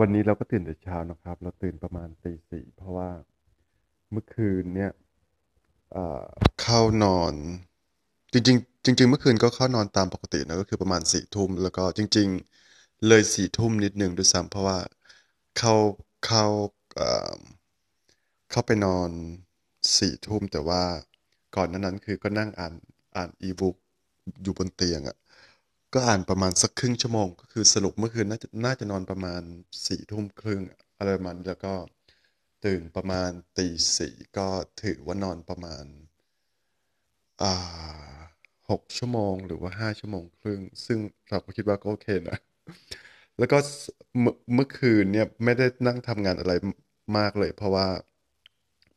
[0.00, 3.10] วันนี้เราก็ตื่นแต่เช้านะครับ เราตื่นประมาณตีสี่เพราะว่า
[4.10, 4.90] เมื่อคืนเนี่ย
[6.62, 7.34] เข้านอน
[8.32, 12.28] จริงๆจริง ๆ เมื่อคืนก็เข้านอนตามปกตินะก็คือประมาณสี่ทุ่มแล้วก็จริง
[12.68, 14.78] ๆ เลยสี่ทุ่มนิดนึงด้วยซ้ำเพราะว่า
[15.58, 15.74] เข้า
[16.24, 16.44] เข้า
[18.50, 19.10] เข้าไปนอน
[19.98, 20.82] สี่ทุ่มแต่ว่า
[21.56, 22.74] ก่อนหนนั้นคือก็นั่งอ่าน
[23.16, 23.76] อ่านอีบุ๊ก
[24.42, 25.16] อยู่บนเตียงอะ
[25.94, 29.42] ก็อ่านประมาณสักครึ่งชั่วโมง ก็คือสรุปเมื่อคืนน่าจะน่าจะนอนประมาณ
[29.86, 30.62] สี่ทุ่มครึ่ง
[30.98, 31.74] อะไรประมาณนี้แล้วก็
[32.64, 33.68] ตื่นประมาณตี
[33.98, 34.48] สี่ก็
[34.82, 35.84] ถือว่านอนประมาณ
[37.42, 38.14] อ่า
[38.70, 42.38] หกชั่วโมงหรือว่าห้าชั่วโมงครึ่ง ซึ่งเราก็คิดว่าก็โอเคนะ
[43.38, 43.58] แล้วก็
[44.54, 46.52] เมื่อคืนเนี่ยไม่ได้นั่งทำงานอะไร
[47.18, 47.88] มากเลย เพราะว่า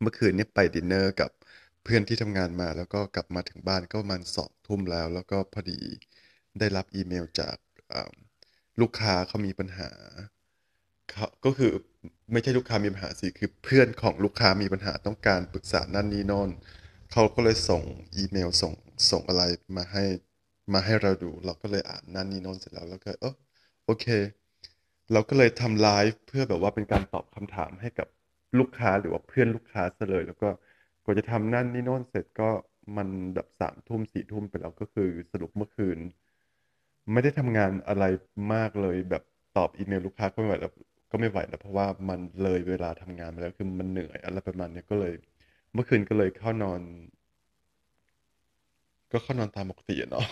[0.01, 1.31] เมื่อคืนเนี่ยไปดินเนอร์กับ
[1.83, 5.79] เพื่อนที่ทำงานมา แล้วก็กลับมาถึงบ้านก็ประมาณสองทุ่มแล้ว แล้วก็พอดี
[6.59, 7.55] ได้รับอีเมลจาก
[8.81, 9.89] ลูกค้าเขามีปัญหา
[11.11, 11.71] เขาก็คือ
[12.31, 16.49] ไม่ใช่ลูกค้ามีปัญหาสิคือเพื่อนของลูกค้ามีปัญหาต้องการปรึกษานั่นนี่น่น
[17.11, 17.83] เขาก็เลยส่ง
[18.15, 18.73] อีเมลส่ง
[19.11, 19.43] ส่งอะไร
[19.77, 20.03] มาให้
[20.73, 23.33] มาให้เราดู เราก็เลยอ่านนั่นนี่น่นเสร็จแล้วแล้วก็เออ
[23.85, 24.05] โอเค
[25.13, 28.07] เราก็เลยทำไลฟ์เพื่อแบบว่าเป็นการตอบคำถามให้กับ
[28.59, 30.49] ลูกค้าหรือว่าเพื่อนลูกค้าซะเลย แล้วก็
[31.03, 32.49] กว่าจะทำนั่นนี่น่นเสร็จก็
[32.97, 35.97] มันแบบสามทุ่มสี่ทุ่มไปแล้วก็คือสรุปเมื่อคืน
[37.11, 38.03] ไม่ได้ทำงานอะไร
[38.53, 39.23] มากเลยแบบ
[39.57, 40.71] ตอบอีเมลลูกค้าก็ไม่ไหวแล้ว
[41.11, 45.13] ก็ไม่ไหวแล้วเพราะว่ามันเลยเวลาทำงานไปแล้วคือมันเหนื่อยอะไรประมาณเนี้ยก็เลย
[45.73, 46.81] เมื่อคืนก็เลยเข้านอน
[49.11, 50.25] ก็เข้านอนตามปกติอะเนาะ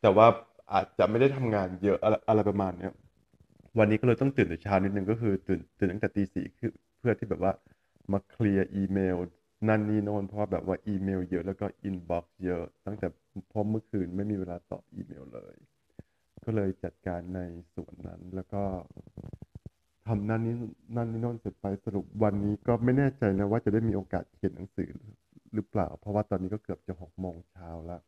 [0.00, 0.26] แต่ว่า
[0.72, 2.92] อาจจะไม่ได้ทำงานเยอะอะไรอะไรประมาณเนี้ย
[3.78, 7.52] วันนี้ก็เลยต้องตื่นแต่เช้านิดนึงก็คือตื่นตื่นตั้งแต่ตีสี่คือเพื่อที่แบบว่า
[8.12, 9.16] มาเคลียร์อีเมล
[9.68, 13.06] นั่นนี่โน่นเพราะว่าแบบว่าอีเมลเยอะแล้วก็ inbox เยอะ ตั้งแต่
[13.48, 15.56] เพราะเมื่อคืนไม่มีเวลาตอบอีเมลเลย
[16.46, 17.40] ก็เลยจัดการใน
[17.74, 18.62] ส่วนนั้น แล้วก็
[20.06, 20.54] ทำนั่นนี่
[20.96, 24.90] นั่นนี่โน่นเสร็จไปสรุปวันนี้ก็ไม่แน่ใจนะว่าจะได้มีโอกาสเขียนหนังสือ
[25.54, 28.02] หรือเปล่า เพราะว่าตอนนี้ก็เกือบจะหกโมงเช้าแล้ว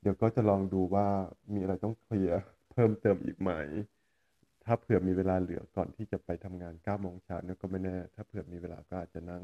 [0.00, 1.06] เดี๋ยวก็จะลองดูว่า
[1.54, 2.40] มีอะไรต้องเคลียร์
[2.72, 3.50] เพิ่มเติมอีกไหม
[4.64, 9.42] ถ้าเผื่อมีเวลาเหลือก่อนที่จะไปทำงาน9โมงเช้าเนี่ยก็ไม่แน่ ถ้าเผื่อมีเวลาก็อาจจะนั่ง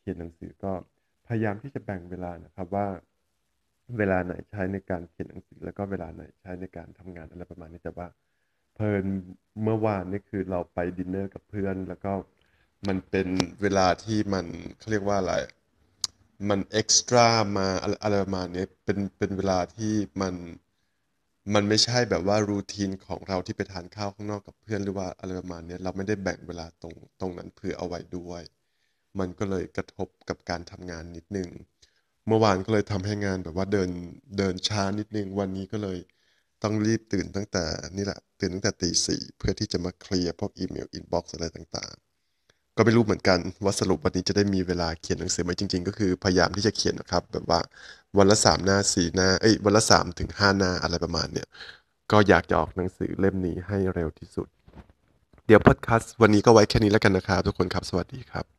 [0.00, 0.72] เขียนหนังสือก็
[1.26, 2.86] พยายามที่จะแบ่งเวลานะครับว่า
[3.98, 8.06] เวลาไหนใช้ในการเขียนหนังสือ แล้วก็เวลาไหนใช้ในการทำงานอะไรประมาณนี้แต่ว่า
[8.74, 9.04] เพลิน
[9.62, 12.12] เมื่อวานนี่คือเราไปดินเนอร์กับเพื่อน แล้วก็
[12.88, 13.28] มันเป็น
[13.62, 14.46] เวลาที่มัน
[14.78, 15.34] เขาเรียกว่าอะไร
[16.48, 17.28] มัน extra
[17.58, 17.68] มา
[18.02, 20.34] อะไรประมาณนี้เป็นเป็นเวลาที่มัน
[21.54, 28.42] มันไม่ใช่แบบว่ารูทีนของเราที่ไปทานข้าวข้างนอกกับเพื่อนหรือว่าอะไรประมาณนี้เราไม่ได้แบ่งเวลาตรงตรงนั้นเพื่อเอาไว้ด้วย
[29.18, 31.48] มันก็เลยกระทบกับการทำงานนิดนึง
[32.28, 33.90] เมื่อวานก็เลยทำให้งานแบบว่าเดิน
[34.38, 35.98] เดินช้านิดนึง วันนี้ก็เลย
[36.62, 37.64] ต้องรีบตื่นตั้งแต่
[37.96, 47.60] นี่แหละ ตื่นตั้งแต่ตีสี่เพื่อที่จะมาเคลียร์พวกอีเมลอินบ็อกซ์อะไรต่างๆ ก็ไม่รู้เหมือนกันว่าสรุปวันนี้จะได้มีเวลาเขียนหนังสือไหมจริง ๆ ก็คือพยายามที่จะเขียนนะครับ แบบว่า
[48.18, 51.48] วันละสามหน้าสี่หน้าเอ้ยวันละสามถึงห้าหน้าอะไรประมาณเนี้ย
[52.12, 54.48] ก็อยากจะออกหนังสือเล่มนี้ให้เร็วที่สุด
[55.46, 58.55] เดี๋ยวพอดแคสต์วันนี้ก็ไว้แค่นี้แล้วกันนะครับ ทุกคนครับสวัสดีครับ